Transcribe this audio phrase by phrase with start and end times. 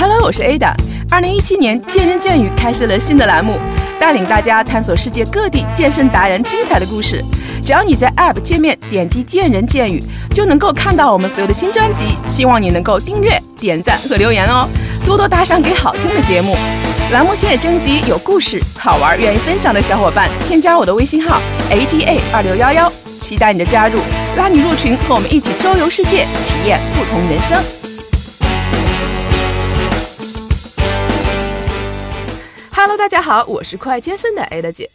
[0.00, 0.72] Hello，我是 Ada。
[1.10, 3.60] 二零一七年，健人健语开设了新的栏目，
[4.00, 7.22] 带领大家探索世界各地健身达人精彩的故事。
[7.62, 10.02] 只要你在 App 界面点击“健人健语”，
[10.32, 12.14] 就能够看到我们所有的新专辑。
[12.26, 14.66] 希望你能够订阅、点赞和留言哦，
[15.04, 16.56] 多多打赏给好听的节目。
[17.12, 22.90] 栏目现在征集有故事、好玩、愿意分享的小伙伴，添加我的微信号 ada 二六幺幺，
[23.20, 24.00] 期待你的加入，
[24.38, 27.62] 拉你入群，和我们一起周游世界，体验不同人生。
[32.82, 34.90] Hello，大家好，我是酷爱健身的 Ada 姐。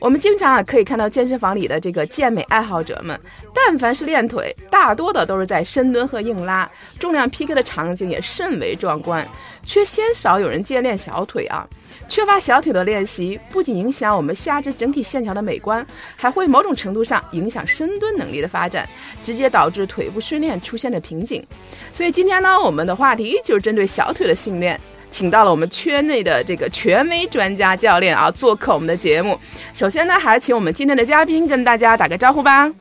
[0.00, 3.16] 我们经常啊可以看到健身房里的这个健美爱好者们，
[3.54, 9.24] 但凡是练腿，大多的都是在深蹲和硬拉，重量 PK 的场景也甚为壮观，
[9.62, 11.64] 却鲜少有人健练小腿啊。
[12.08, 15.86] 缺乏小腿的练习，不仅影响我们下肢整体线条的美观，
[16.16, 18.84] 还会某种程度上影响深蹲能力的发展，
[19.22, 21.46] 直接导致腿部训练出现的瓶颈。
[21.92, 24.80] 所以今天呢，我们的话题就是针对小腿的训练。
[25.10, 29.38] 请到了我们圈内的这个权威专家教练啊，做客我们的节目。
[29.74, 32.72] 首先呢，还是请我们今天的嘉宾跟大家打个招呼吧。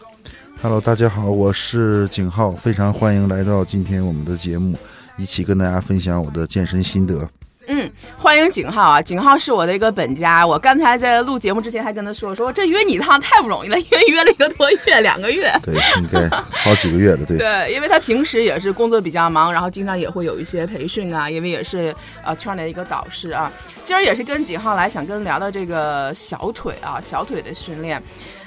[0.62, 4.76] Hello，大家好，我是景浩，非常欢迎来到今天我们的节目，
[5.18, 7.30] 一起跟大家分享我的健身心得。
[7.70, 9.02] 嗯，欢迎景浩啊！
[9.02, 15.52] 景浩是我的一个本家，我刚才在录节目之前还跟他说说，这约你一趟太不容易了，因为约了一个多月，两个月。
[15.62, 17.38] 对，应该好几个月了，对。
[17.38, 23.52] 对，因为他平时也是工作比较忙，然后经常也会有一些培训啊，因为也是呃圈内的一个导师啊。
[23.84, 28.02] 今儿也是跟景浩来想跟聊聊这个小腿啊，小腿的训练。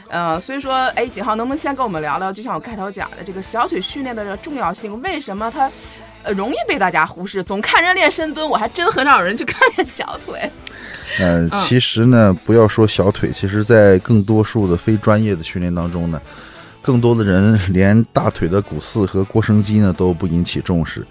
[0.08, 5.70] 呃，所以说，哎，景浩能不能先跟我们聊聊，就像我开头讲的这个小腿训练的这个重要性，为什么它？
[6.22, 10.38] 呃，容易被大家忽视，总看人练深蹲，我还真很少有人去 看练小腿。
[11.18, 16.20] 呃，其实呢，不要说小腿，其实在更多数的非专业的训练当中呢，
[16.82, 21.04] 更多的人连大腿的股四和腘绳肌呢都不引起重视。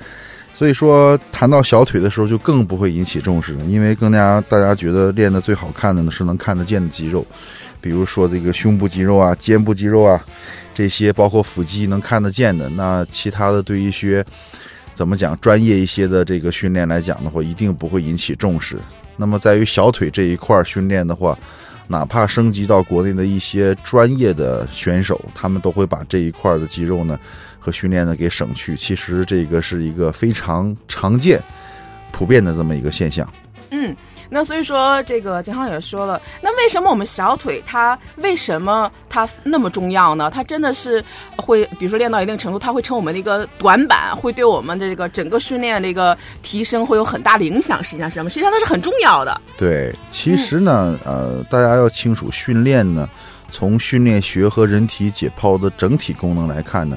[0.54, 7.26] 所以说，谈到小腿的时候，就更不会引起重视了，因为更加大家觉得练的最好看的呢是能看得见的肌肉，
[7.82, 10.24] 比如说这个胸部肌肉啊、肩部肌肉啊，
[10.74, 14.24] 这些包括腹肌能看得见的，那其他的对于一些。
[15.00, 15.40] 怎么讲？
[15.40, 18.78] 专业一些的这个训练来讲的话，一定不会引起重视。
[19.16, 21.40] 那么，在于小腿这一块训练的话，
[21.88, 27.18] 哪怕升级到国内的一些专业的选手，他们都会把这一块的肌肉呢
[27.62, 28.76] 和训练呢给省去。
[28.76, 31.42] 其实这个是一个非常常见、
[32.12, 33.26] 普遍的这么一个现象。
[33.72, 33.96] 嗯。
[34.30, 40.30] 那所以说，这个景浩也说了，那为什么我们小腿它为什么它那么重要呢？
[40.32, 41.04] 它真的是
[41.36, 47.84] 会，比如说练到一定程度，它会成我们的一个短板，会对我们的这个整个训练的一个提升会有很大的影响。
[47.84, 48.30] 实际上是什么？
[48.30, 49.42] 实际上它是很重要的。
[49.58, 53.10] 对，其实呢，呃，大家要清楚，训练呢，
[53.52, 56.96] 从训练学和人体解剖的整体功能来看呢。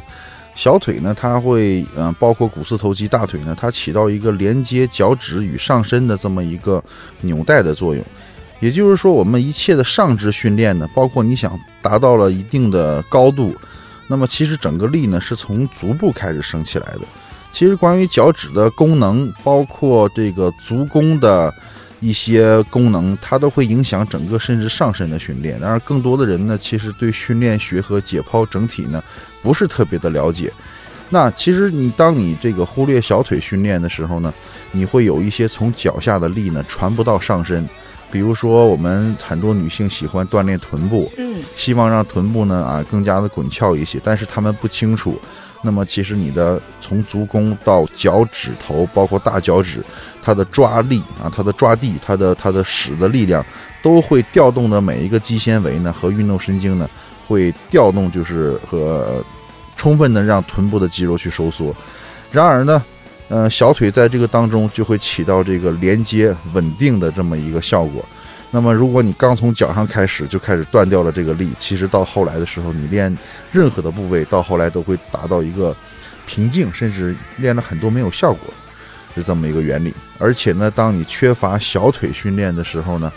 [0.55, 6.83] 小腿呢，它会，嗯，包括股四头肌、大腿呢，它起到一个连接脚趾与上身的这么一个
[7.21, 8.05] 纽带的作用。
[8.61, 13.55] 也就是说，我们一切的上肢训练呢，包括你想达到了一定的高度，
[14.07, 17.01] 那么其实整个力呢是从足部开始升起来的。
[17.51, 21.53] 其实关于脚趾的功能，包括这个足弓的。
[22.03, 25.59] 一些功能，它都会影响整个甚至上身的训练。
[25.59, 29.03] 然而，更多的人呢，其实对训练学和解剖整体呢，
[29.41, 30.53] 不是特别的了解。
[31.09, 34.35] 那其实你当你这个忽略小腿训练的时候呢，
[34.73, 37.69] 你会有一些从脚下的力呢传不到上身。
[38.13, 45.19] 比如说，我们很多女性喜欢锻炼臀部，嗯，希望让臀部呢啊更加的滚翘一些，但是她们不清楚。
[45.65, 49.83] 那么其实你的从足弓到脚趾头，包括大脚趾，
[50.21, 53.45] 它的抓力啊，它的抓地，它的它的使的力量，
[53.81, 56.91] 都会调动的每一个肌纤维呢和运动神经呢，
[57.27, 59.25] 会调动就是和
[59.77, 61.75] 充分的让臀部的肌肉去收缩。
[62.31, 62.85] 然而呢，
[63.33, 68.05] 呃，小腿在这个当中就会起到这个连接稳定的这么一个效果。
[68.51, 73.17] 那么，如果你刚从脚上开始就开始断掉了这个力，其实到后来的时候，你练
[73.51, 75.75] 任何的部位，到后来都会达到一个
[76.27, 78.53] 瓶颈，甚至练了很多没有效果，
[79.15, 79.95] 是这么一个原理。
[80.19, 83.11] 而且呢，当你缺乏小腿训练的时候呢，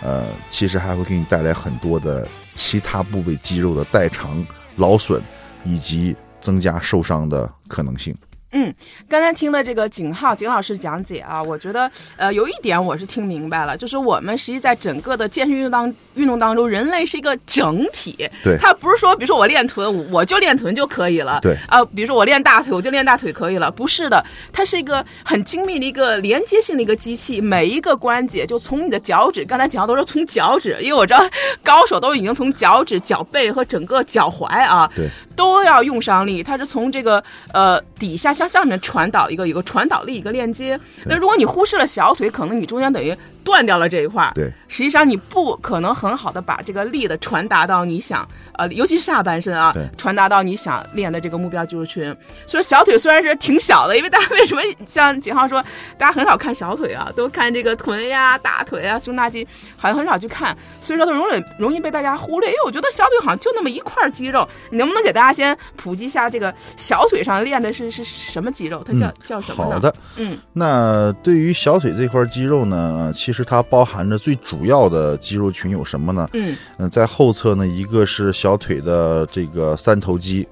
[0.00, 4.42] 呃，其实还会给你带来很多的其他部位肌肉的代偿、
[4.76, 5.20] 劳损，
[5.62, 8.16] 以及增加受伤的可能性。
[8.52, 8.72] 嗯，
[9.08, 24.22] 刚才听的这个景浩景老师讲解啊，我觉得呃有一点我是听明白了，就是我们实际在整个的健身运动当运动当中，人类是一个整体，对，它不是说比如说我练臀，我就练臀就可以了，对，啊，比如说我练大腿，我就练大腿可以了，不是的，
[24.52, 31.20] 它是一个很精密的一个连接性的一个机器，每一个关节就从你的脚趾，刚才景浩都说从脚趾，因为我知道
[31.62, 40.78] 高手都已经从脚趾、脚背和整个脚踝啊，对，都要用上力，它是从这个呃底下向下面传导一个一个传导力一个链接。
[41.04, 44.32] 那如果你忽视了小腿，可能你中间等于断掉了这一块儿。
[44.34, 52.14] 对，实际上你不可能很好的把这个力的传达到你想呃，尤其是下半身啊，传达到你想练的这个目标肌肉群。
[52.46, 55.62] 所以小腿虽然是挺小的，因为大家为什么像景浩说，
[55.98, 59.46] 大家很少看小腿啊，都看这个臀呀、大腿啊、胸大肌，
[59.76, 62.48] 好像很少去看，所以说它容易容易被大家忽略。
[62.48, 68.82] 因为我觉得小腿好像就那么一块肌肉，你能不能给大家先普及一下这个小腿上练的是是什么肌肉？
[68.84, 69.74] 它叫、嗯叫什么呢？
[69.74, 76.28] 好的，嗯那对于小腿这块肌肉呢，其实它包含着最主要的肌肉群有什么呢？
[76.34, 80.46] 嗯嗯，在后侧呢，一个是小腿的这个三头肌，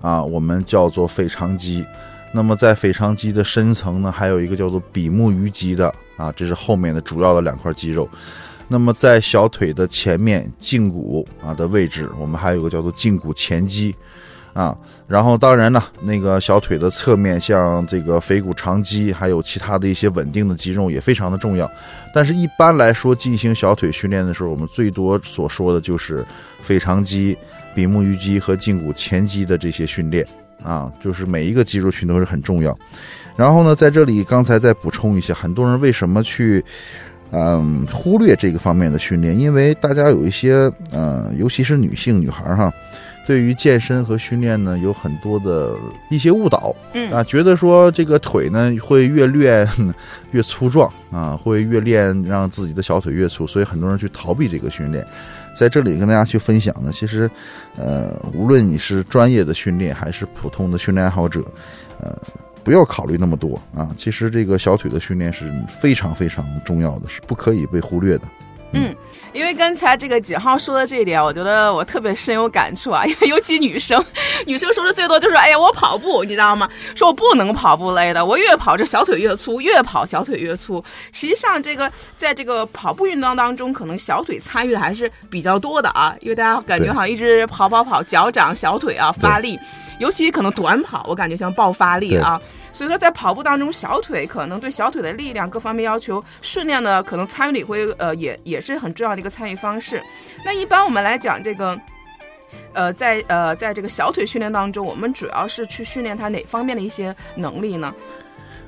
[0.00, 1.84] 啊，我们叫做腓肠肌。
[2.32, 8.08] 那么在腓肠肌的深层呢，还有一个叫做比目鱼肌的啊，这是后面的主要的两块肌肉。
[8.68, 13.94] 那么在小腿的前面胫骨啊的位置，我们还有个叫做胫骨前肌。
[14.52, 14.76] 啊，
[15.08, 21.70] 然后当然呢，那个小腿的侧面，像这个腓骨长肌，还有其他的一些稳定的肌肉也非常的重要。
[22.12, 26.22] 但是，一般来说，进行小腿训练的时候，我们最多所说的就是
[26.62, 27.34] 腓肠肌、
[27.74, 30.26] 比目鱼肌和胫骨前肌的这些训练
[30.62, 32.78] 啊，就是每一个肌肉群都是很重要。
[33.34, 36.62] 然后呢，在这里刚才再补充一下，很多人为什么去
[37.30, 39.38] 嗯忽略这个方面的训练？
[39.38, 42.70] 因为大家有一些呃，尤其是女性女孩哈。
[43.26, 45.76] 对于健身和训练呢，有很多的
[46.10, 49.66] 一些误导嗯啊，觉得说这个腿呢会越练
[50.32, 55.06] 越粗壮啊，会越练让自己的小腿越粗，所以很多人去逃避这个训练。
[55.54, 57.30] 在这里跟大家去分享呢，其实，
[57.76, 61.44] 呃，无论你是专业的训练还是普通的训练爱好者，
[62.00, 62.16] 呃，
[62.64, 63.90] 不要考虑那么多啊。
[63.98, 68.24] 其实这个小腿的训练是非常非常重要的，是不可以被忽略的。
[68.74, 68.94] 嗯，
[69.32, 73.04] 因为刚才这个景浩说的这一点，我觉得我特别深有感触啊。
[73.06, 74.02] 因为尤其女生，
[74.46, 76.68] 女生说的最多就是，哎呀，我跑步，你知道吗？
[76.94, 80.82] 说我不能跑步类的，我越跑这小腿越粗，越跑小腿越粗。
[81.12, 89.58] 实际上，这个在这个跑步运动当中，可能小腿参与的还是比较多的啊，因为大家感觉好像一直跑跑跑，脚掌、小腿啊发力，
[89.98, 92.40] 尤其可能短跑，我感觉像爆发力啊。
[92.72, 100.02] 所以说，在跑步当中，小腿可能对小腿的力量各方面要求训练呢，可能参与里会呃也也是很重要的一个参与方式。
[100.44, 101.78] 那一般我们来讲这个。
[102.74, 107.94] 呃，在呃，在这个小腿训练当中，我们主要是去训练它哪方面的一些能力呢？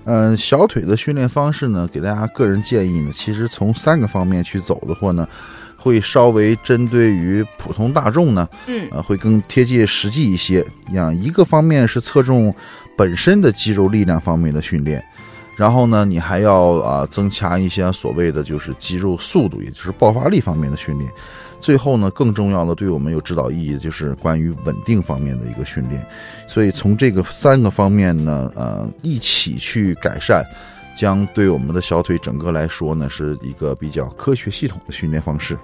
[0.05, 5.27] 嗯，小腿的训练方式呢，给大家个人建议呢，其实从三个方面去走的话呢，
[5.77, 10.65] 会稍微针对于普通大众呢，嗯呃，会更贴近实际一些。
[10.91, 12.55] 样一个方面是侧重
[12.97, 15.03] 本身的肌肉力量方面的训练，
[15.57, 21.11] 然后呢，你还要啊、增强一些所谓的就是肌肉速度，也就是爆发力方面的训练。
[21.65, 26.07] 最后呢，更重要的对我们有指导意义的，就是关于稳定方面的一个训练。
[26.47, 30.45] 所以从这个三个方面呢，呃，一起去改善，
[30.95, 35.57] 将对我们的小腿整个来说呢，是一个比较科学系统的训练方式。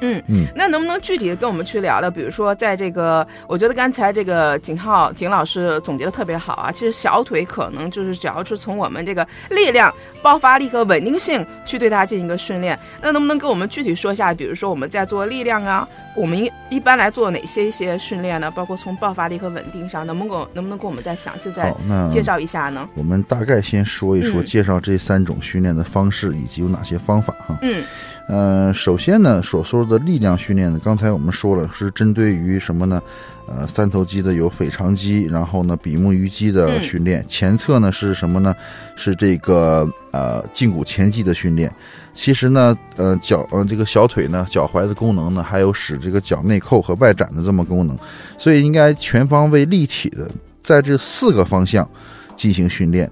[0.00, 2.10] 嗯嗯，那能不能具体的跟我们去聊聊？
[2.10, 6.70] 比如说，在这个，我觉得刚才这个景浩景老师总结的特别好啊。
[6.72, 12.78] 其实小腿可能就是只要是从我们这个力量、爆发力和稳定性去对它进行一个训练。
[13.00, 14.34] 那能不能跟我们具体说一下？
[14.34, 18.50] 比如说我们在做力量啊，我们一一般来做哪些一些训练呢？
[18.50, 21.74] 包括从爆发力和稳定上，能不能能不能给我们再详细再
[22.10, 22.88] 介绍一下呢？
[22.94, 27.58] 我们大概先说一说，嗯介绍这三种训练的方式以及有哪些方法哈。
[27.62, 27.82] 嗯
[28.28, 33.00] 呃，首先呢，所说的力量训练呢，刚才我们说了是针对于什么呢？
[33.48, 38.52] 呃，三头肌的有腓肠肌，然后呢，比目鱼肌的嗯训练，前侧呢是什么呢？
[38.96, 41.72] 是这个呃胫骨前肌的训练。
[42.12, 47.96] 其实呢，呃脚呃这个小腿呢，脚踝的功能呢，还有使这个脚内扣和外展的这么功能，
[48.36, 50.28] 所以应该全方位立体的
[50.60, 51.88] 在这四个方向
[52.34, 53.08] 进行训练。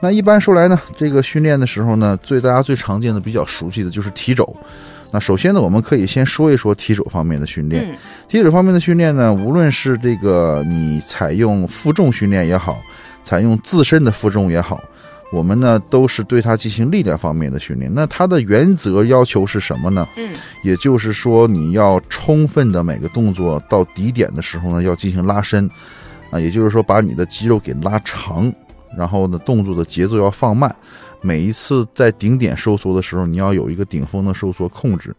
[0.00, 4.54] 那一般说来呢，这个训练的时候呢，最大家最常见的、比较熟悉的就是提肘。
[5.10, 7.84] 那首先呢，我们可以先说一说提手方面的训练。
[7.90, 7.96] 嗯
[8.28, 12.78] 提肘方面的训练呢，无论是这个你采用负重训练也好，
[13.22, 14.78] 采用自身的负重也好，
[15.32, 17.90] 我们呢都是对它进行力量方面的训练。
[17.94, 20.06] 那它的原则要求是什么呢？
[20.18, 20.28] 嗯
[20.62, 25.66] 也就是说，你要充分的每个动作到底点的时候呢，要进行拉伸，
[26.30, 28.52] 啊，也就是说把你的肌肉给拉长，
[28.94, 30.74] 然后呢动作的节奏要放慢，
[31.20, 35.14] 每一次在顶点收缩的时候，你要有一个顶峰的收缩控制。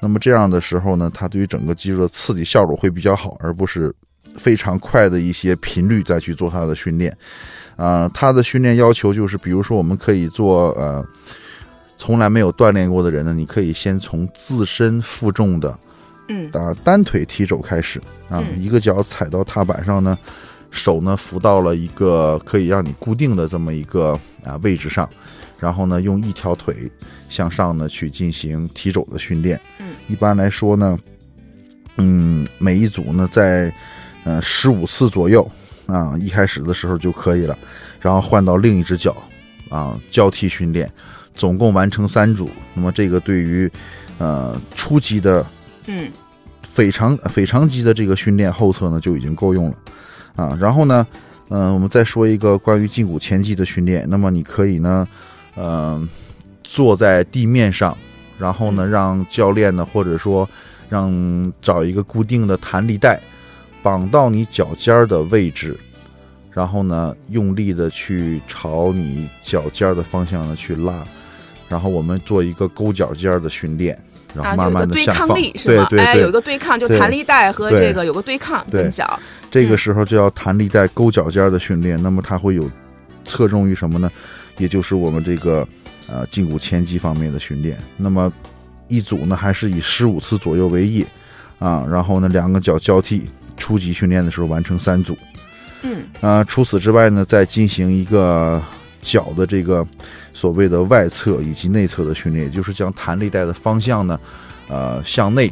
[0.00, 3.94] 那么这样的时候呢，它对于整个肌肉的刺激效果会比较好，而不是
[4.36, 7.16] 非常快的一些频率再去做它的训练。
[7.76, 11.04] 啊、它的训练要求就是，比如说我们可以做呃。
[11.98, 15.78] 从来没有锻炼过的人呢，你可以先从自身负重的
[16.28, 20.18] 嗯啊单腿提肘开始啊，嗯一个脚踩到踏板上呢，
[20.72, 25.08] 手呢扶到了一个可以让你固定的这么一个啊位置上，
[25.62, 26.90] 然后呢用一条腿
[27.28, 29.60] 向上呢去进行提肘的训练。
[29.78, 30.98] 嗯，一般来说呢，
[31.98, 33.72] 嗯，每一组呢在
[34.24, 35.48] 呃十五次左右
[35.86, 37.56] 啊，一开始的时候就可以了，
[38.00, 39.16] 然后换到另一只脚
[39.70, 40.90] 啊交替训练，
[41.36, 42.50] 总共完成三组。
[42.74, 43.70] 那么这个对于
[44.18, 45.46] 呃初级的
[45.86, 46.10] 嗯
[46.74, 49.76] 腓肠腓肠肌的这个训练后侧呢就已经够用了
[50.34, 50.58] 啊。
[50.60, 51.06] 然后呢，
[51.50, 54.04] 嗯、我们再说一个关于胫骨前肌的训练。
[54.08, 55.06] 那么你可以呢，
[55.56, 56.08] 嗯、
[56.64, 57.96] 坐在地面上，
[58.38, 60.48] 然后呢，让教练呢，或者说
[60.88, 63.20] 让找一个固定的弹力带
[63.82, 65.78] 绑到你脚尖儿的位置。
[66.54, 70.92] 然后呢，用力的去朝你脚尖儿的方向呢去拉，
[71.66, 73.98] 然后我们做一个勾脚尖儿的训练，
[74.34, 75.34] 然啊，后慢慢的就有个对抗。
[75.34, 75.84] 力是吗？
[75.84, 79.18] 哎，对对对，有一个对抗，就弹力带和这个有个对抗对跟脚。
[79.50, 82.70] 这个时候就要弹力带勾脚尖的训练，那么它会有
[83.24, 84.10] 侧重于什么呢？
[84.58, 85.66] 也就是我们这个
[86.08, 87.78] 呃胫骨前肌方面的训练。
[87.96, 88.32] 那么
[88.88, 91.04] 一组呢还是以十五次左右为宜
[91.58, 95.16] 啊，然后呢两个脚交替，初级训练的时候完成三组。
[95.82, 98.62] 嗯啊，除此之外呢，再进行一个
[99.00, 99.86] 脚的这个
[100.32, 104.20] 所谓的外侧以及内侧的训练，也就是将弹力带的方向呢，
[104.68, 105.50] 呃，向内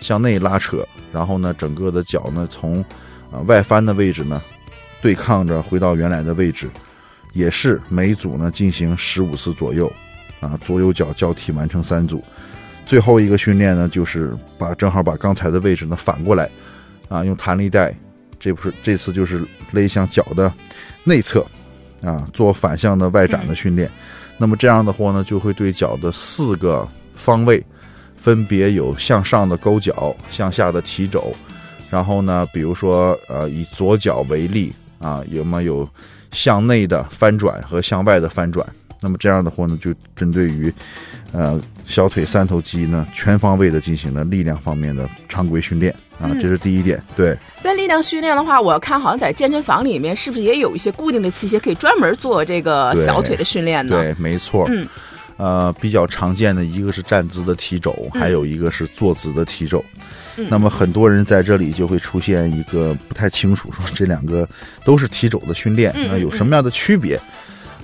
[0.00, 2.84] 向内拉扯，然后呢，整个的脚呢从
[3.30, 4.42] 呃、外翻的位置呢
[5.00, 6.68] 对抗着回到原来的位置，
[7.32, 9.90] 也是每组呢进行十五次左右，
[10.40, 12.22] 啊，左右脚交替完成三组。
[12.84, 16.50] 最后一个训练呢，就是把正好把刚才的位置呢反过来，
[17.08, 17.94] 啊，用弹力带，
[18.40, 20.52] 这不是这次就是勒向脚的
[21.04, 21.46] 内侧，
[22.02, 23.88] 啊，做反向的外展的训练。
[24.36, 27.64] 那么这样的话呢，就会对脚的四个方位，
[28.16, 31.32] 分别有向上的勾脚、向下的提肘，
[31.88, 35.88] 然后呢，比如说呃，以左脚为例啊，有没有
[36.32, 38.66] 向内的翻转和向外的翻转？
[39.00, 40.72] 那么这样的话呢，就针对于
[41.32, 47.02] 呃小腿三头肌呢全方位的进行了力量方面的常规训练啊，嗯这是第一点。
[47.16, 54.00] 对，那力量训练的话，我看好像在健身房里面是不是也有一些固定的器械可以专门做这个小腿的训练呢？
[54.00, 54.66] 对，没错。
[54.68, 54.86] 嗯，
[55.42, 59.84] 呃，比较常见的一个是站姿的提肘，嗯还有一个是坐姿的提肘。
[60.36, 64.48] 嗯那么很多人在这里就会出现一个不太清楚，说这两个
[64.84, 67.20] 都是提肘的训练，嗯那有什么样的区别？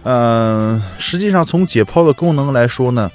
[0.05, 3.11] 嗯、实际上从解剖的功能来说呢，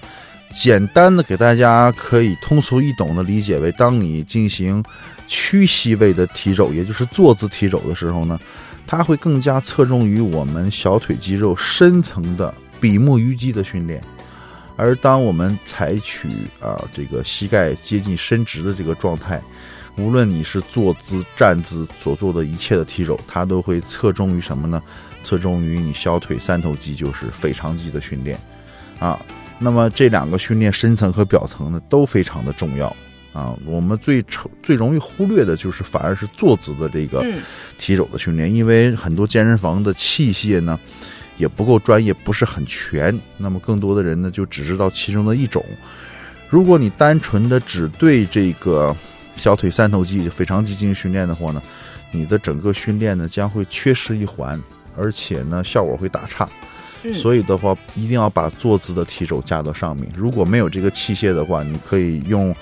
[0.51, 4.83] 简单的给大家可以通俗易懂的理解为，当你进行
[5.25, 8.37] 屈膝位的提肘，也就是坐姿提肘的时候呢，
[8.85, 14.03] 它会更加侧重于我们小腿肌肉深层的比目鱼肌的训练。
[14.75, 19.41] 而当我们采取啊、这个膝盖接近伸直的这个状态，
[19.97, 24.81] 无论你是坐姿、站姿所做的一切的踢肘，它都会侧重于什么呢？
[25.21, 28.37] 侧重于你小腿三头肌，就是腓肠肌的训练
[28.99, 29.23] 啊。
[29.59, 32.93] 那么这两个训练深层和表层呢，都非常的重要
[33.31, 33.55] 啊。
[33.65, 37.39] 我们最丑最容易忽略的就是反而是坐姿的这个嗯
[37.77, 40.77] 提肘的训练，因为很多健身房的器械呢
[41.37, 43.17] 也不够专业，不是很全。
[43.37, 45.63] 那么更多的人呢就只知道其中的一种。
[46.49, 48.95] 如果你单纯的只对这个
[49.35, 51.61] 小腿三头肌、腓肠肌进行训练的话呢，
[52.11, 54.61] 你的整个训练呢将会缺失一环，
[54.95, 56.47] 而且呢效果会打岔。
[57.03, 60.07] 嗯，所以的话，一定要把坐姿的提肘加到上面。
[60.15, 62.55] 如果没有这个器械的话，你可以用，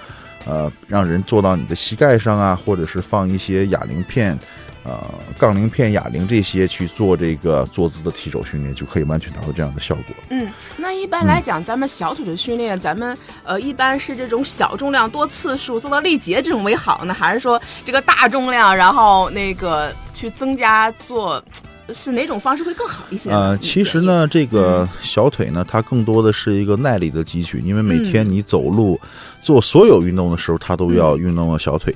[0.46, 4.40] 呃，让人坐到你的膝盖上啊，或者是放一些哑铃片，
[4.84, 5.00] 呃，
[5.38, 10.16] 杠铃片、哑铃这些去做这个坐姿的提肘训练，就可以完全达到这样的效果。
[10.30, 21.40] 嗯，那一般来讲，咱们小腿的训练，咱们呃一般是这种小重量多次数做到力竭这种为好呢，还是说这个大重量，然后那个去增加做，
[21.94, 23.38] 是哪种方式会更好一些呢？
[23.38, 29.00] 呃，其实呢，这个小腿呢，它更多的是一个耐力的肌群，因为每天你走路、
[29.44, 31.96] 做所有运动的时候，它都要运动到小腿。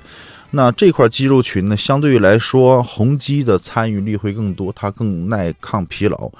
[0.52, 6.32] 那这块肌肉群呢，相对于来说，红肌的参与率会更多，它更耐抗疲劳。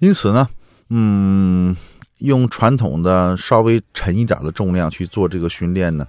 [0.00, 0.48] 因此呢，
[0.88, 1.76] 嗯，
[2.18, 6.04] 用传统的稍微沉一点的重量去做这个训练呢，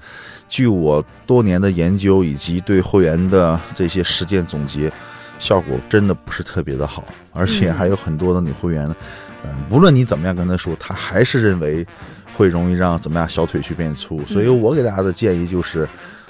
[0.49, 4.91] 据我多年的研究以及对会员的这些实践总结，
[5.37, 8.95] 效果真的不是特别的好，而且嗯还有很多的女会员呢，
[9.43, 11.85] 嗯、无论你怎么样跟她说，她还是认为
[12.33, 14.19] 会容易让怎么样小腿去变粗。
[14.25, 15.87] 所以我给大家的建议就是，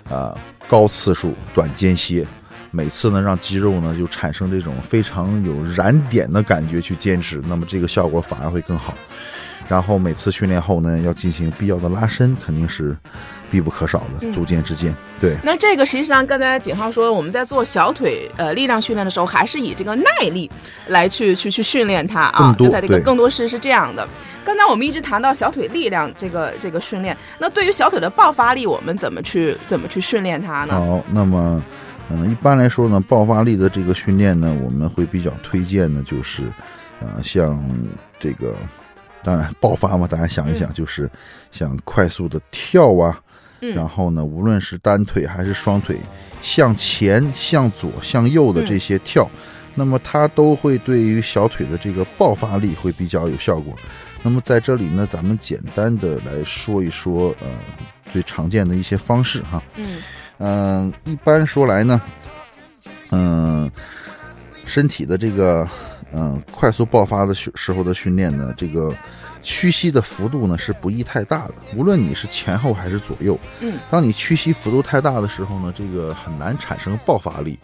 [0.10, 2.26] 啊、高次数短间歇。
[2.74, 8.94] 每次呢，让肌肉呢就产生这种非常有燃点的感觉去坚持，那么这个效果反而会更好。
[9.68, 12.96] 然后每次训练后呢，要进行必要的拉伸，肯定是
[13.52, 14.92] 必不可少的，嗯组间之间。
[15.20, 20.50] 对，那这个实际上刚才景浩说，我们在做小腿呃力量训练的时候，还是以这个耐力
[20.88, 24.08] 来去去去训练它啊，更多就在这个对更多是是这样的。
[24.44, 30.74] 刚才我们一直谈到小腿力量这个这个训练，那对于小腿的爆发力，我们怎么去怎么去训练它呢？
[30.74, 31.64] 好，那么，
[32.10, 36.42] 嗯、一般来说呢，爆发力的这个训练呢，我们会比较推荐的，就是，
[37.00, 37.64] 呃，像
[38.20, 38.56] 这个，
[39.22, 41.08] 当然爆发嘛，大家想一想，就是
[41.52, 43.20] 像快速的跳啊，
[43.62, 45.98] 然后呢，无论是单腿还是双腿，
[46.42, 49.30] 向前、向左、向右的这些跳，
[49.76, 53.74] 那么它都会对于小腿的这个爆发力会比较有效果。
[54.24, 57.48] 那么在这里呢，咱们简单的来说一说，呃，
[58.12, 59.62] 最常见的一些方式哈。
[59.78, 60.02] 嗯
[60.38, 62.02] 嗯，一般说来呢，
[63.10, 63.72] 嗯，
[64.66, 65.68] 身体的这个
[66.12, 68.94] 嗯快速爆发的时时候的训练呢，这个
[69.42, 73.38] 屈膝的幅度呢是不宜太大的，无论你是前后还是左右。
[73.60, 77.60] 嗯，当你屈膝幅度太大的时候呢，这个很难产生爆发力，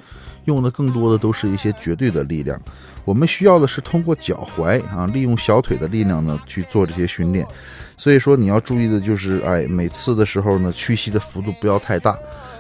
[0.46, 2.60] 用的更多的都是一些绝对的力量。
[3.08, 7.48] 我们需要的是通过脚踝啊，利用小腿的力量呢去做这些训练。
[7.96, 12.14] 所以说你要注意的就是，哎，每次的时候呢，屈膝的幅度不要太大，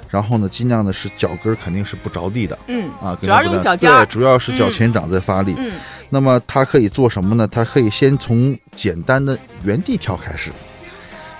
[0.09, 5.53] 然后呢，尽量的是脚跟儿肯定是不着地的嗯啊，主要是脚尖儿对，主要是脚前掌在发力。
[5.57, 5.73] 嗯
[6.09, 7.45] 那么它可以做什么呢？
[7.45, 10.49] 它可以先从简单的原地跳开始，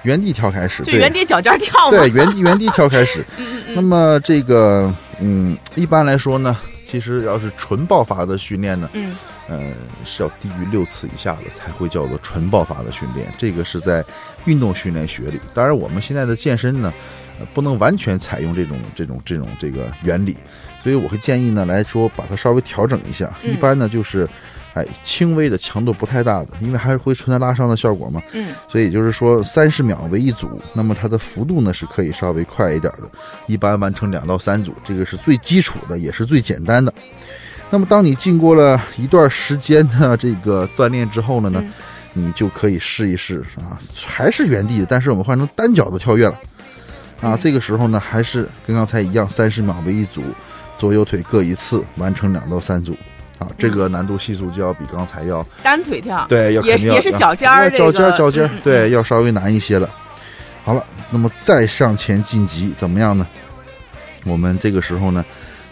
[0.04, 1.90] 原地跳开始，对就原地脚尖儿跳。
[1.90, 3.26] 对，原地原地跳开始。
[3.40, 6.54] 嗯嗯那么这个，嗯，一般来说呢，
[6.88, 9.14] 其实要是纯爆发的训练呢，嗯
[9.50, 9.74] 呃，
[10.06, 13.28] 是要低于六次以下的才会叫做纯爆发的训练。
[13.38, 14.04] 这个是在
[14.46, 15.38] 运动训练学里。
[15.54, 16.94] 当然，我们现在的健身呢，
[17.40, 20.38] 呃，不能完全采用这种这种这种这个原理，
[20.82, 23.34] 所以我会建议呢来说把它稍微调整一下。
[23.44, 24.28] 嗯一般呢就是，
[24.78, 28.22] 哎，轻微的强度不太大的，因为还是会存在拉伤的效果嘛。
[28.34, 33.10] 嗯所以就是说三十秒为一组，那么它的幅度呢是可以稍微快一点的，
[33.48, 36.94] 一般完成两到三组，这个是最基础的，也是最简单的。
[37.70, 41.74] 那么当你经过了一段时间的这个锻炼之后了呢，嗯
[42.14, 46.34] 你就可以试一试啊，还是原地的，但是我们换成单脚的跳跃了
[47.22, 47.36] 啊。
[47.36, 50.24] 嗯这个时候呢，还是跟刚才一样，三十秒为一组，
[50.78, 52.96] 左右腿各一次，完成两到三组。
[53.40, 56.26] 啊，这个难度系数就要比刚才要单腿跳。
[56.28, 59.90] 对，要也肯定要也是脚尖儿脚尖儿脚尖对，要稍微难一些了。
[60.64, 63.26] 好了，那么再上前晋级怎么样呢？
[64.26, 65.24] 我们这个时候呢，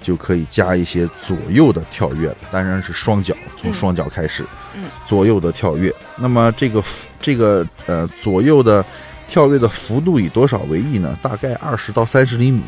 [0.01, 5.93] 就可以加一些左右的跳跃了，当然是双脚，从嗯双脚开始，嗯左右的跳跃。
[6.15, 8.85] 那么这个幅这个呃左右的
[9.27, 11.17] 跳跃的幅度以多少为宜呢？
[11.21, 12.61] 大概二十到三十厘米，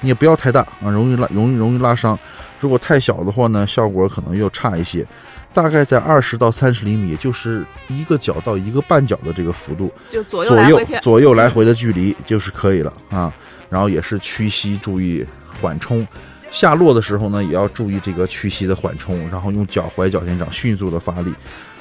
[0.00, 2.18] 你也不要太大啊，容易拉容易容易拉伤。
[2.58, 5.06] 如果太小的话呢，效果可能又差一些。
[5.52, 11.00] 大概在二十到三十厘米，就是一个脚到一个半脚的这个幅度，就左右左右来回跳。
[11.00, 13.32] 左右来回的距离就是可以了啊。
[13.68, 15.26] 然后也是屈膝，注意
[15.60, 16.06] 缓冲。
[16.52, 21.32] 下落的时候呢，也要注意这个屈膝的缓冲，然后用脚踝、脚前掌迅速的发力。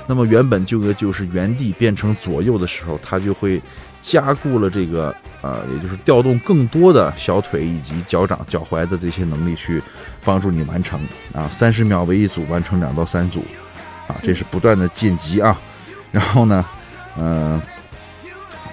[0.08, 3.62] 那么原本这个就是原地变成左右的时候，它就会
[4.02, 9.82] 加固了这个呃，也就是调动更多的小腿以及脚掌、脚踝的这些能力去
[10.24, 11.00] 帮助你完成
[11.34, 11.48] 啊。
[11.50, 13.44] 三十秒为一组，完成两到三组
[14.08, 15.58] 啊，这是不断的晋级啊。
[16.12, 16.66] 然后呢，
[17.18, 17.62] 嗯、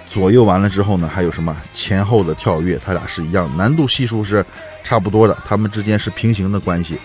[0.09, 4.43] 左右完了之后呢，还有什么前后的跳跃，它俩是一样，难度系数是
[4.83, 6.97] 差不多的，它们之间是平行的关系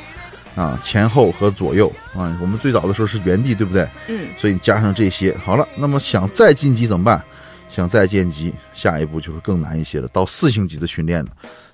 [0.56, 2.36] 啊，前后和左右啊。
[2.40, 3.86] 我们最早的时候是原地，对不对？
[4.08, 7.22] 嗯所以加上这些，好了，那么想再晋级怎么办？
[7.74, 10.06] 想再晋级，下一步就是更难一些了。
[10.08, 11.30] 到四星级的训练呢，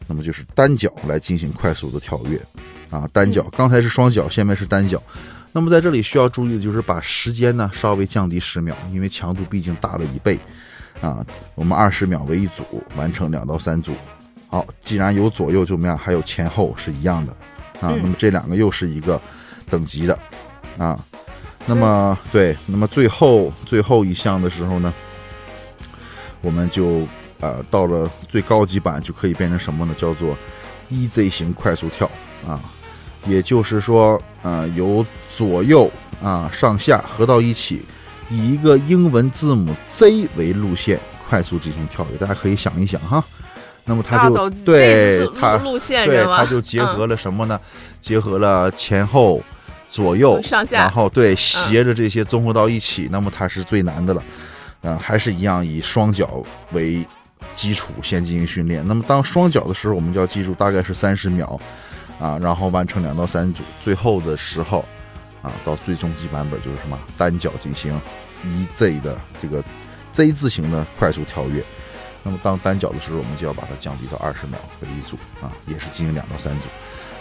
[0.06, 2.40] 那么就是单脚来进行快速的跳跃，
[2.88, 5.02] 啊，单脚，刚才是双脚，下面是单脚。
[5.50, 10.38] 那么在这里需要注意的就是把时间呢稍微降低十秒，因为强度毕竟大了一倍，
[11.00, 12.62] 啊，我们二十秒为一组，
[12.96, 13.92] 完成两到三组。
[14.46, 17.32] 好，既然有左右就怎么样，还有前后是一样的，
[17.80, 19.20] 啊，嗯那么这两个又是一个
[19.68, 20.16] 等级的，
[20.78, 20.96] 啊，
[21.66, 24.94] 那么对，那么最后最后一项的时候呢，
[26.40, 27.06] 我们就
[27.40, 29.94] 呃到了最高级版就可以变成什么呢？
[29.96, 30.36] 叫做
[30.90, 32.10] EZ 型快速跳
[32.46, 32.60] 啊，
[33.26, 35.90] 也就是说呃由左右
[36.22, 37.82] 啊上下合到一起，
[38.30, 40.98] 以一个英文字母 Z 为路线
[41.28, 42.16] 快速进行跳跃。
[42.18, 43.22] 大家可以想一想哈，
[43.84, 46.24] 那么它就对它路路线对？
[46.24, 47.60] 它就结合了什么呢？
[48.00, 49.42] 结合了前后。
[49.90, 54.22] 左右嗯上下然后对斜着这些综合到一起，那么它是最难的了。
[54.82, 57.06] 嗯、还是一样以双脚为
[57.54, 58.86] 基础先进行训练。
[58.86, 61.60] 那么当双脚的时候，我们就要记住大概是三十秒
[62.20, 63.62] 啊，然后完成两到三组。
[63.82, 64.84] 最后的时候
[65.42, 68.00] 啊，到最终极版本就是什么单脚进行
[68.44, 69.62] 一 Z 的这个
[70.12, 71.64] Z 字形的快速跳跃。
[72.22, 76.68] 那么当单脚的时候，我们就要把它降低到二十秒为一组啊，也是进行两到三组。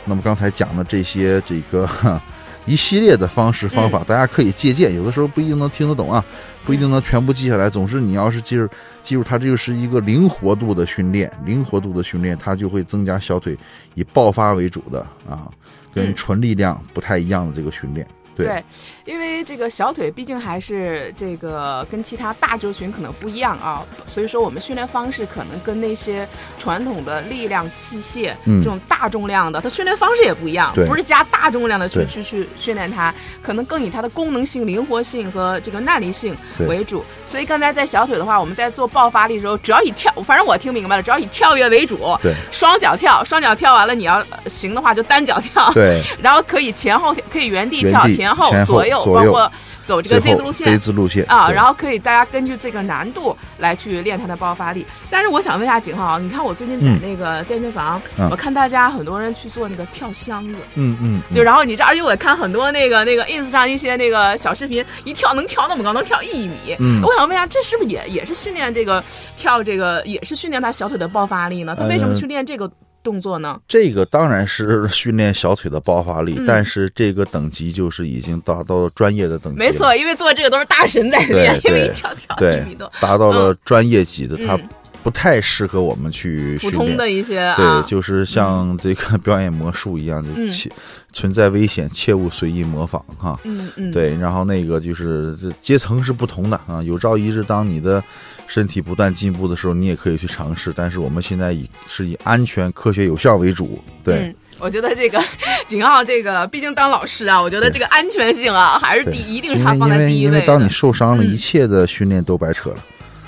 [0.06, 1.88] 那么刚才讲的这些这个
[2.68, 4.94] 一系列的方式方法，大家可以借鉴。
[4.94, 6.24] 有的时候不一定能听得懂啊，
[6.66, 7.70] 不一定能全部记下来。
[7.70, 8.68] 总之，你要是记住
[9.02, 13.58] 记住，它这就是一个灵活度的训练，灵活度的训练，它就会增加小腿
[13.96, 15.50] 以爆发为主的啊，
[15.94, 18.06] 跟纯力量不太一样的这个训练。
[18.46, 18.64] 对，
[19.06, 36.36] 因为这个小腿毕竟还是这个跟其他大肌肉群可能不一样啊，所以说我们训练方式可能跟那些传统的力量器械这种大重量的，它训练方式也不一样，不是加大重量的去去去训练它，可能更以它的功能性、灵活性和这个耐力性
[36.68, 37.04] 为主。
[37.26, 41.98] 所以刚才在小腿的话，我们在做爆发力的时候，主要以跳，反正我听明白了，主要以跳跃为主。
[42.22, 45.72] 对，双脚跳，双脚跳完了，你要行的话就单脚跳。
[45.74, 48.27] 对， 然后可以前后跳，可以原地跳前。
[48.36, 49.52] 前后左右，包括
[49.86, 54.86] 走这个 Z 字路线，Z 字路线啊，然后可以大家根据这个难度来去练它的爆发力。
[55.10, 66.76] 但是我想问一下景浩，你看我最近在那个健身房，我看大家很多人去做那个跳箱子，嗯嗯，就然后你这，而且我看很多那个那个 ins 上一些那个小视频，一跳能跳那么高，能跳一米。
[66.80, 69.02] 嗯，我想问一下，这是不是也也是训练这个
[69.38, 71.76] 跳这个，也是训练他小腿的爆发力呢？
[71.78, 72.70] 他为什么去练这个？
[73.08, 73.58] 动作呢？
[73.70, 79.58] 这个当然是训练小腿的爆发力，但是这个等级就是已经达到了专业的等级。
[79.58, 84.60] 没错，因为做这个都是大神在练，因为一跳跳一米多，达到了专业级的，它
[85.08, 87.54] 不太适合我们去普通的一些。
[87.56, 90.70] 对，就是像这个 表演魔术一样，就切
[91.14, 93.40] 存在危险，切勿随意模仿哈。
[93.46, 93.90] 嗯嗯。
[93.90, 98.04] 对，然后那个就是阶层是不同的啊，有朝一日当你的。
[98.50, 100.72] 身体不断进步的时候，你也可以去尝试。
[100.74, 103.78] 但是我们现在以是以安全、科学、有效为主。
[104.06, 105.22] 对，我觉得这个
[105.68, 110.28] 景浩，这个毕竟当老师啊，我觉得这个安全性啊，还是第一定是他放在第一位。
[110.28, 112.78] 因为当你受伤了，一切的训练都白扯了。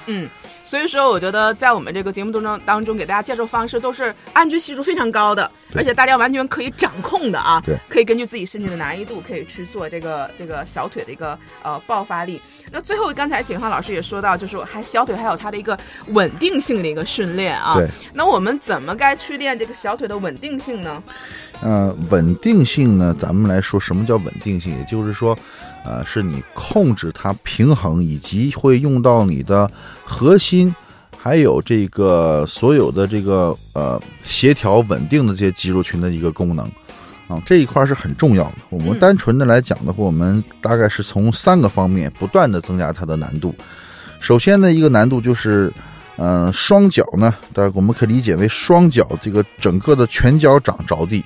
[0.05, 0.25] 嗯。
[0.69, 7.59] 所以说，我觉得在我们这个节目当中当中，给大家介绍方式都是安全系数非常高的，而且大家完全可以掌控的啊。
[7.65, 12.39] 对，可以根据自己身体的难易度，可以去做这个这个小腿的一个呃爆发力。
[12.71, 15.75] 那最后，刚才景浩老师也说到，就是还小腿还有它的一个
[16.09, 17.73] 稳定性的一个训练啊。
[17.73, 17.87] 对。
[18.13, 21.01] 那我们怎么该去练这个小腿的稳定性呢？
[21.61, 24.77] 呃，稳定性呢，咱们来说什么叫稳定性？
[24.77, 25.35] 也就是说。
[25.85, 29.69] 呃，是你控制它平衡，以及会用到你的
[30.03, 30.73] 核心，
[31.17, 36.69] 还有这个所有的这个呃协调稳定的这些肌肉群的一个功能
[37.27, 38.55] 啊，这一块是很重要的。
[38.69, 43.55] 我们单纯的来讲的话，我们大概是从三个方面不断的增加它的难度。
[44.19, 45.71] 首先呢，一个难度就是，
[46.17, 51.23] 嗯，双脚呢，大家我们可以理解为双脚这个整个的全脚掌着地，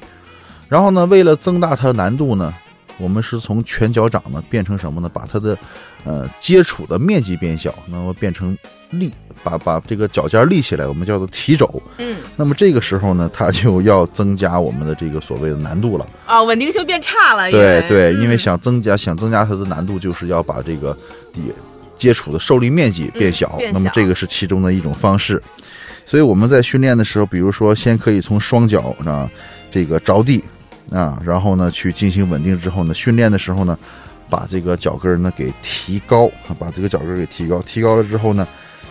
[0.69, 2.53] 然后呢，为了增大它的难度呢。
[2.97, 5.09] 我们是从全脚掌呢变成什么呢？
[5.11, 5.57] 把它的，
[6.05, 8.55] 呃，接触的面积变小，那么变成
[8.91, 9.11] 立，
[9.43, 11.81] 把把这个脚尖立起来，我们叫做提肘。
[11.97, 16.07] 嗯，那么这个时候呢，它就要增加我们的这个所谓的难度了。
[16.25, 17.49] 啊，稳定性变差了。
[17.49, 20.95] 对对，因为想增加想增加它的难度，就是要把这个
[21.33, 21.53] 也
[21.97, 23.59] 接触的受力面积变小。
[23.73, 25.41] 那么这个是其中的一种方式。
[26.05, 29.29] 所以我们在训练的时候，比如说先可以从双脚啊
[29.71, 30.43] 这个着地。
[30.91, 33.77] 啊，然后呢，去进行稳定之后呢，训练的时候呢，
[34.29, 38.47] 把这个脚跟呢给提高，把这个脚跟给提高，提高了之后呢，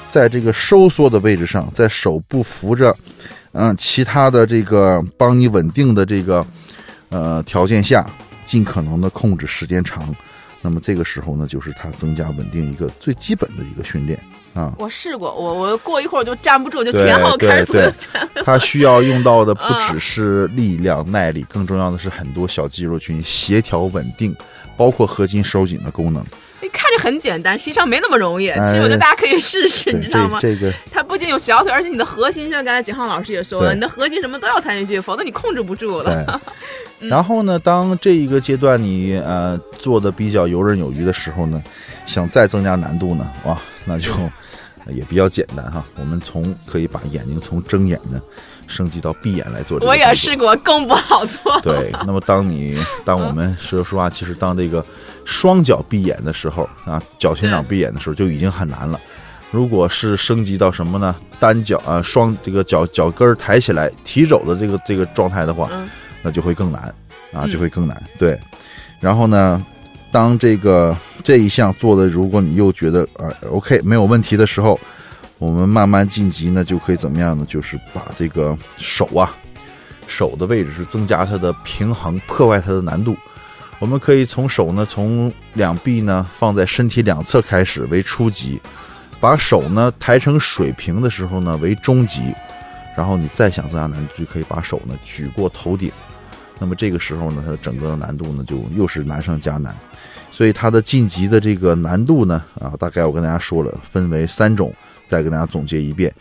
[0.09, 2.97] 在这个收缩的位置上，在手部扶着，
[3.53, 6.45] 嗯，其他的这个帮你稳定的这个
[7.11, 8.09] 呃条件下，
[8.47, 10.15] 尽可能的控制时间长。
[10.61, 14.19] 那么这个时候呢，就是它增加稳定一个最基本的一个训练。
[14.55, 17.81] 啊，我试过，我我过一会儿就站不住，就前后开始做。
[18.45, 24.37] 它 需要用到的不只是力量、耐力，更重要的是很多小肌肉群协调稳定，
[24.77, 26.25] 包括核心收紧的功能。
[26.63, 28.47] 你看着很简单，实际上没那么容易。
[28.47, 30.39] 其实我觉得大家可以试试，你知道吗？
[30.41, 36.41] 这个它不仅有小腿，而且你的核心，像刚才景浩老师也说了，你的核心什么都要参与进去，否则你控制不住了。
[37.01, 41.61] 然后呢，当这一个阶段你呃做的比较游刃有余的时候呢，
[42.07, 44.11] 想再增加难度呢，哇，那就。
[44.89, 48.21] 也比较简单哈，我们从可以把眼睛从睁眼呢
[48.67, 49.79] 升级到闭眼来做。
[49.79, 51.61] 我也试过，更不好做。
[51.61, 54.85] 对，那么当你当我们说实话，其实当这个
[55.25, 59.01] 双脚闭眼的时候啊，脚前掌闭眼的时候就已经很难了。
[59.51, 61.15] 如果是升级到什么呢？
[61.39, 65.69] 单脚啊，双这个脚脚跟抬起来提肘的这个这个状态的话，
[66.23, 66.95] 那就会更难
[67.33, 68.03] 啊，就会更难。
[68.19, 68.39] 对，
[69.01, 69.65] 然后呢？
[70.11, 74.79] 当这个这一项做的，如果你又觉得啊 OK 没有问题的时候，
[75.39, 77.47] 我们慢慢晋级呢，就可以怎么样呢？
[77.49, 79.35] 就是把这个手啊，
[80.07, 83.17] 手的位置是增加它的平衡，破坏它的难度。
[83.83, 88.61] 我们可以从手呢，从两臂呢放在身体两侧开始为初级，
[89.19, 92.33] 把手呢抬成水平的时候呢为中级，
[92.97, 95.91] 然后你再想增加难度，就可以把手呢举过头顶。
[96.61, 99.77] 那么这个时候呢，它的整个的难度呢就又是难上加难。
[100.31, 104.73] 所以它的晋级的这个难度呢，啊，大概我跟大家说了，分为三种，
[105.09, 106.15] 再跟大家总结一遍。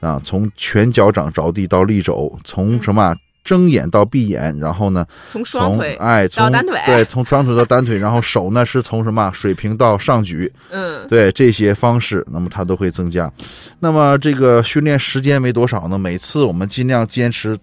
[0.00, 3.14] 啊，从全脚掌着地到立肘，从什么？
[3.44, 13.30] 睁眼到闭眼，然后呢，从双腿哎，从单腿，对，从双腿到单腿，然后手呢是从什么水平到上举， 嗯，对这些方式，那么它都会增加。
[13.78, 15.98] 那么这个训练时间为多少呢？
[15.98, 17.54] 每次我们尽量坚持，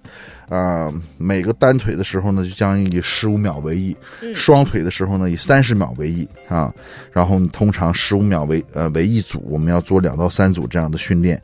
[0.49, 3.95] 啊，每个单腿的时候呢，就将以十五秒为宜；
[4.35, 6.71] 双腿的时候呢，以三十秒为一啊。
[7.11, 11.41] 然后你通常十五秒为呃为一组，我们要做两到三组这样的训练。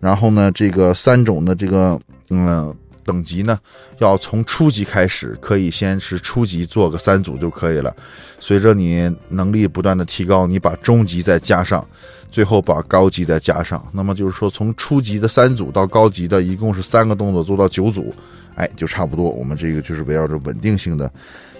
[0.00, 1.96] 然后呢，这个三种的这个
[2.30, 2.74] 嗯。
[3.06, 3.58] 等级呢，
[3.98, 7.94] 要从初级开始，可以先是初级做个三组就可以了。
[8.40, 11.86] 随着你能力不断的提高，你把中级再加上，
[12.30, 13.82] 最后把高级再加上。
[13.92, 18.14] 那么就是说，从初级的三组到高级的一共是三个动作做到九组，
[18.56, 19.30] 哎，就差不多。
[19.30, 21.10] 我们这个就是围绕着稳定性的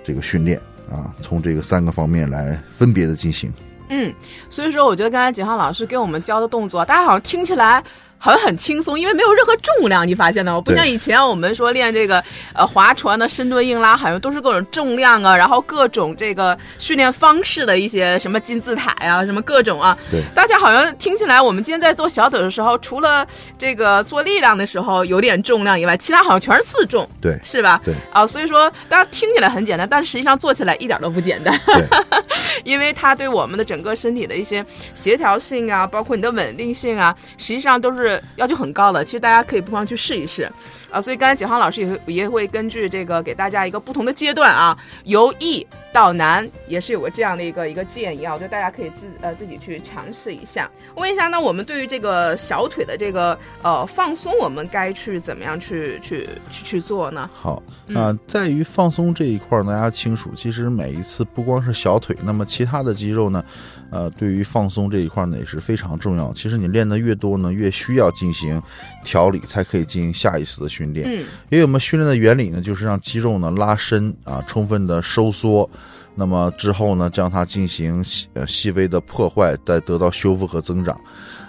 [0.04, 3.52] 这个训练啊，从这个三个方面来分别的进行。
[3.88, 4.12] 嗯，
[4.48, 7.82] 所以说我觉得刚才景浩老师给我们教的动作，大家好像听起来。
[8.18, 10.60] 好像很轻松，因为没有任何重量，你发现了吗？
[10.60, 19.96] 不像以前我们说练这个呃划船的深蹲硬拉，好像都是各种重量啊，然后各种这个训练方式的一些什么金字塔呀，什么各种啊。
[20.10, 20.22] 对。
[20.34, 23.24] 大家好像听起来，我们今天在做小腿的时候，除了
[23.56, 27.08] 这个做力量的时候有点重量以外，其他好像全是自重。
[27.20, 27.38] 对。
[27.44, 27.80] 是吧？
[27.84, 27.94] 对。
[28.12, 31.56] 啊，所以说大家听起来很简单，但实际上做起来一点都不简单。
[31.66, 31.84] 对。
[32.64, 38.05] 因为它对我们的整个身体的一些协调性啊，包括你的稳定性啊，实际上都是。
[38.06, 40.48] 是要求很高的，其实大家可以不妨去试一试，
[40.90, 50.70] 啊，所以刚才景航老师也会也会根据这个给大家一个不同的阶段啊，由易到难，也是有个这样的一个一个建议啊，我觉得大家可以自呃自己去尝试一下。
[50.94, 57.30] 问一下，那我们对于这个小腿的这个呃放松，我们该去怎么样去去去去做呢？
[57.32, 57.62] 好
[57.94, 63.42] 啊，在于放松这一块，大家清楚，其实每一次不光是小腿，那么其他的肌肉呢？
[63.90, 66.30] 呃，对于放松这一块呢也是非常重要。
[66.34, 68.60] 其实你练的越多呢，越需要进行
[69.02, 71.06] 调理，才可以进行下一次的训练。
[71.08, 75.70] 嗯，因为我们训练的原理呢，就是让肌肉呢拉伸啊，充分的收缩，
[76.16, 80.98] 那么之后呢，将它进行呃细微的破坏，再得到修复和增长。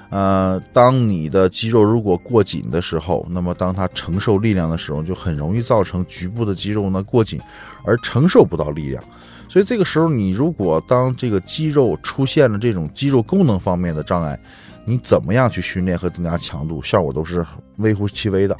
[0.09, 7.41] 呃，当你的肌肉如果过紧的时候，那么当它承受力量的时候，就很容易造成局部的肌肉呢过紧，
[7.83, 9.03] 而承受不到力量。
[9.49, 14.37] 所以这个时候，你如果当这个肌肉出现了这种肌肉功能方面的障碍，
[14.85, 17.45] 你怎么样去训练和增加强度，效果都是
[17.77, 18.55] 微乎其微的，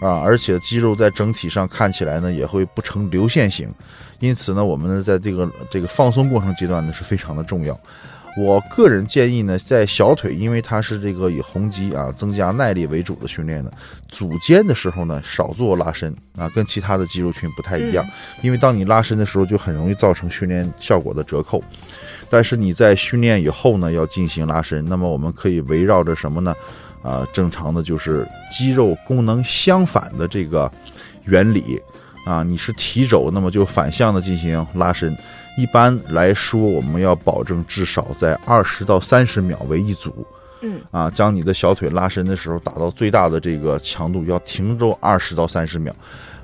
[0.00, 3.70] 啊，而且肌肉在整体上看起来呢也会不成流线型，
[4.20, 7.78] 因此呢，我们呢在这个这个放松过程阶段呢是非常的重要。
[8.36, 13.70] 我个人建议呢，在小腿，因为它是这个以红肌啊增加耐力为主的训练呢，
[14.08, 18.04] 组间的时候呢少做拉伸啊，跟其他的肌肉群不太一样。
[18.42, 21.60] 因为当你拉伸的时候，就很容易造成训练效果的折扣。
[22.30, 26.54] 但是你在训练以后呢，要进行拉伸，那么我们可以围绕着什么呢？
[27.02, 30.70] 啊，正常的就是肌肉功能相反的这个
[31.24, 31.80] 原理
[32.24, 35.16] 啊，你是提肘，那么就反向的进行拉伸。
[35.56, 40.26] 一般来说，我们要保证至少在二十到三十秒为一组，
[40.60, 45.94] 嗯，啊，将你的小腿拉伸的时候达到最大的这个强度，要停住二十到三十秒，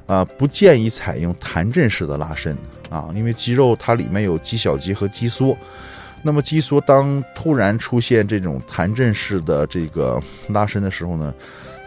[0.06, 2.56] 啊，不建议采用弹震式的拉伸，
[2.90, 5.56] 啊，因为肌肉它里面有肌小肌和肌缩，
[6.22, 11.32] 那么肌缩当突然出现这种弹震式的这个拉伸的时候呢，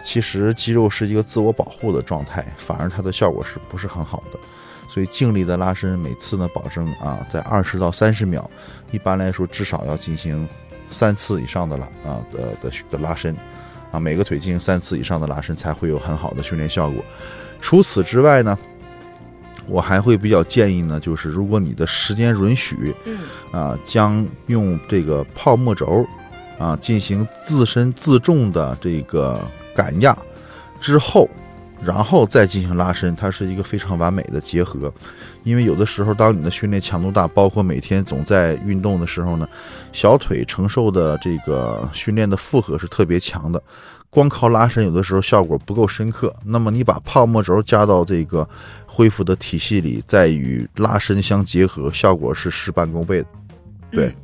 [0.08, 4.39] 其实肌肉是一个自我保护的状态，反而它的效果是不是很好的？
[4.88, 8.50] 所以静力的拉伸，每次呢保证啊在二十到三十秒，
[8.89, 10.48] 一般来说至少要进行
[10.88, 13.36] 三次以上的拉啊的的的拉伸，
[13.91, 17.04] 啊每个腿进行三次以上的拉伸才会有很好的训练效果。
[17.60, 18.58] 除此之外呢，
[19.67, 23.17] 我还会比较建议呢，就是如果你的时间允许，嗯
[23.52, 26.08] 啊将用这个泡沫轴
[26.58, 29.46] 啊进行自身自重的这个
[29.78, 30.18] 感压
[30.82, 31.30] 之后。
[31.80, 34.92] 然后再进行拉伸，它是一个非常完美的结合。
[35.44, 39.48] 因为有的时候，当你的训练强度大，包括每天总在运动的时候呢，
[39.94, 43.62] 小腿承受的这个训练的负荷是特别强的。
[44.10, 46.36] 光靠拉伸，有的时候效果不够深刻。
[46.44, 48.50] 那么你把泡沫轴加到这个
[48.88, 53.28] 恢复的体系里，再与拉伸相结合，效果是事半功倍的。
[53.92, 54.16] 对，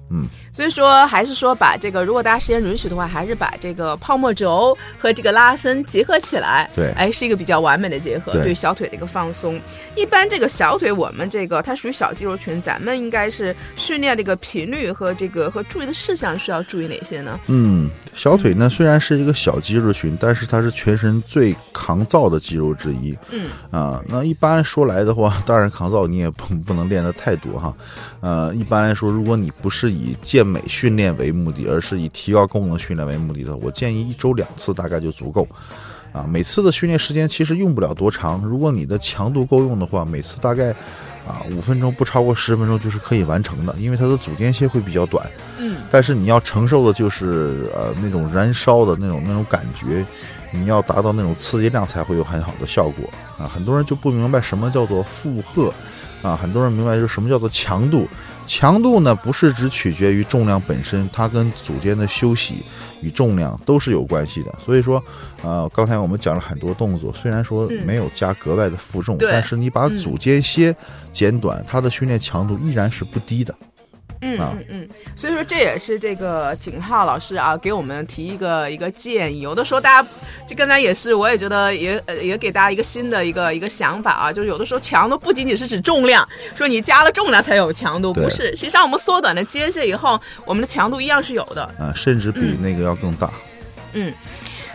[0.52, 9.60] 所以说还是说把这个，如果大家时间允许的话，还是把这个泡沫轴和这个拉伸结合起来，对哎，是一个比较完美的结合，对对小腿的一个放松。
[9.96, 17.40] 一般这个小腿，我们这个它属于小肌肉群，咱们应该是训练这个频率和这个和注意的事项需要注意哪些呢？
[17.48, 23.18] 嗯，小腿呢虽然是一个小肌肉群，但是它是全身最抗造的肌肉之一。
[23.30, 27.74] 嗯啊，那一般说来的话，当然抗造你也不不能练得太多哈。
[28.22, 35.48] 呃，一般来说，如果你不是以健美训练为目的，而是以提高功能训练为目的的，我建议一周两次大概就足够。
[36.12, 40.70] 啊，每次的训练时间其实用不了多长，如果你的强度够用的话，每次大概
[41.28, 45.26] 啊五分钟不超过十分钟就是可以完成的，因为它的组间歇会比较短。
[45.58, 50.06] 嗯但是你要承受的就是呃那种燃烧的那种那种感觉，
[50.52, 53.50] 你要达到那种刺激量才会有很好的效果啊。
[53.52, 55.74] 很多人就不明白什么叫做负荷
[56.22, 58.08] 啊，很多人明白就是什么叫做强度。
[58.46, 62.56] 强度呢不是只取决于重量本身，它跟组间的休息
[63.02, 64.54] 与重量都是有关系的。
[64.64, 65.04] 所以说，
[65.42, 70.76] 呃，刚才我们讲了很多动作，虽然说嗯没有加格外的负重，对但是你把嗯组间歇
[71.12, 73.56] 减短，它的训练强度依然是不低的。
[73.60, 73.68] 嗯
[74.40, 79.42] 啊嗯嗯，所以说这也是这个景浩老师啊给我们提一个一个建议。
[79.42, 80.10] 有的时候大家
[80.48, 88.56] 这刚才也是，我也觉得也呃也给大家一个新的一个一个想法啊，就是有的时候强度不仅仅是指重量，说你加了重量才有强度，不是。
[88.56, 91.64] 实际上我们缩短了间歇以后，我们的强度一样是有的。
[91.80, 93.30] 啊，甚至比那个要更大。
[93.94, 94.14] 嗯。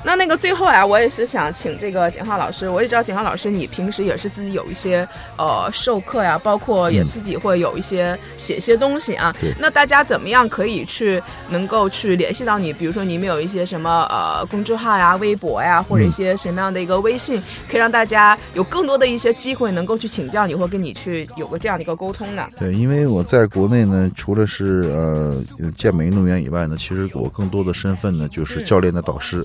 [0.08, 9.36] 那那个最后啊，我也是想请这个景浩老师，我也知道景浩老师你平时也是自己有一些呃授课呀，包括也嗯自己会有一些写一些东西啊。
[9.38, 12.72] 对那大家怎么样可以去能够去联系到你？
[12.72, 17.38] 比如说你们有一些什么呃公众号呀、微博呀，或者一些什么样的一个微信，
[17.70, 22.48] 可以让大家有更多的一些机会能够去请教你，或跟你去有个这样的一个沟通呢？
[22.58, 25.36] 对，因为我在国内呢，除了是呃
[25.76, 29.44] 健美运动员以外呢，其实我更多的身份呢就是教练的导师。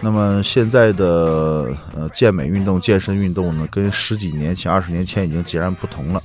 [0.00, 6.22] 那么现在的呃健美运动、健身运动呢，跟十几年前、二十年前已经截然不同了。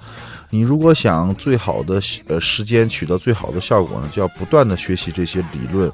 [0.50, 5.90] 你如果想最好的呃时间取得最好的效果呢，就要不断的学习这些理论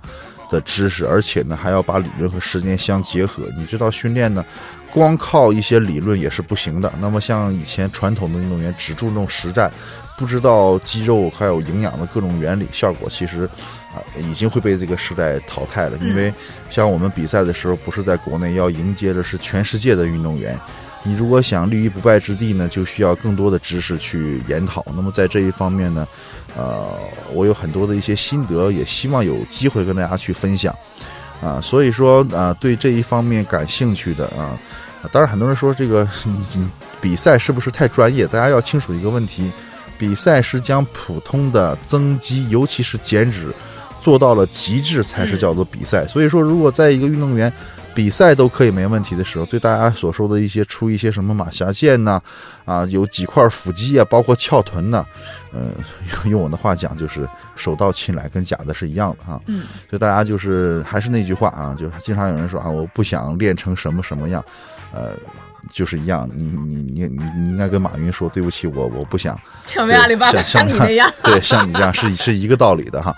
[0.50, 3.44] 的知识，而且呢还要把理论和时间相结合。
[3.56, 4.44] 你知道训练呢，
[4.92, 6.92] 光靠一些理论也是不行的。
[7.00, 9.72] 那么像以前传统的运动员只注重实战，
[10.18, 13.44] 不知道肌肉还有营养的各种原理，效果其实
[13.94, 15.98] 啊、已经会被这个时代淘汰了。
[16.02, 16.34] 因为
[16.70, 20.60] 像我们比赛的时候，不是在国内要迎接的是全世界的运动员。
[21.04, 24.86] 你如果想立于不败之地呢，就需要更多的知识去研讨。
[24.96, 26.06] 那么在这一方面呢，
[26.58, 27.00] 呃，
[27.34, 30.76] 我有很多的一些心得，也希望有机会跟大家去分享。
[31.42, 34.58] 啊，所以说啊，对这一方面感兴趣的啊，
[35.12, 38.26] 当然很多人说这个 嗯比赛是不是太专业？
[38.28, 39.50] 大家要清楚一个问题：
[39.98, 43.54] 比赛是将普通的增肌，尤其是减脂，
[44.02, 46.06] 做到了极致才是叫做比赛。
[46.08, 47.52] 所以说，如果在一个运动员
[47.96, 52.22] 比赛都可以没问题的时候，对大家所说的一些出一些什么马甲线呐，
[52.64, 55.04] 啊，有几块腹肌啊，包括翘臀呐，
[55.52, 55.72] 呃，
[56.30, 59.42] 用我的话讲就是手到擒来，跟假的是一样的哈。
[59.48, 64.46] 嗯，所以大家就是还是那句话啊，就是经常有人说啊，我不想练成什么什么样，
[64.94, 65.14] 呃，
[65.72, 71.12] 就是一样，你你你你你应该跟马云说，对不起，我我不想成为阿里巴巴像像你那样。
[71.24, 73.16] 对，像你这样是是一个道理的哈。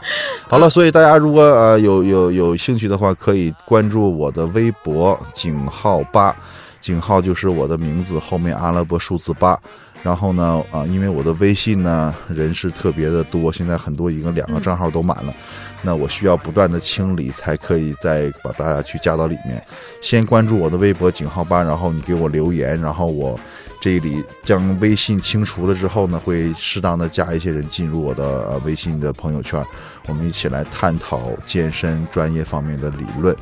[0.47, 6.35] 好了，所以大家如果呃有有有兴趣的话，可以关注我的微博井号八，
[6.79, 9.59] 井号就是我的名字后面阿拉伯数字八。
[10.01, 15.33] 然后呢，啊、因为我的微信呢人是特别的多，现在很多已经两个账号都满了，
[15.81, 19.63] 那我需要不断的清理，才可以再把大家去加到里面。
[20.01, 23.39] 先关注我的微博井号八，然后你给我留言，然后我
[23.81, 29.65] 这里将微信清除了之后呢，会适当的加一些人进入我的呃微信的朋友圈，
[30.07, 33.35] 我们一起来探讨健身专业方面的理论。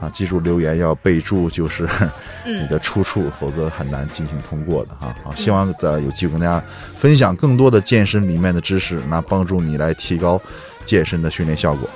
[0.00, 1.88] 啊，记住留言要备注就是
[2.44, 5.14] 你的出处，否则很难进行通过的哈。
[5.22, 6.62] 好，希望呃有机会跟大家
[6.96, 10.38] 分享更多的健身里面的知识，那帮助你来提高
[10.84, 11.88] 健身的训练效果。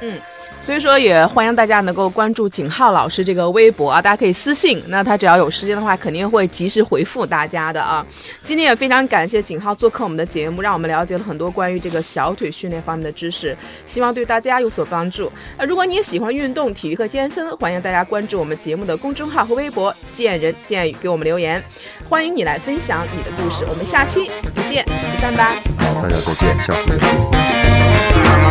[0.00, 0.18] 嗯
[0.60, 8.06] 所以说，也欢迎大家能够关注景浩老师这个微博啊，大家可以私信，那他只要有时间的话，肯定会及时回复大家的啊。
[8.42, 13.54] 今天也非常感谢景浩做客我们的节目，让我们了解了很多关于这个小腿训练方面的知识，
[13.84, 15.30] 希望对大家有所帮助。
[15.58, 21.62] 呃，如果你也喜欢运动、体育和健身，欢迎大家关注我们节目的公众号和微博“见人见语”，给我们留言，
[22.08, 23.66] 欢迎你来分享你的故事。
[23.68, 25.52] 我们下期不见不散吧。
[25.76, 27.63] 好，大家再见，下次再见。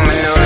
[0.04, 0.43] coming up.